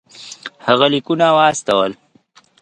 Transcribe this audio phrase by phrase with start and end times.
[0.65, 1.91] هغه لیکونه واستول.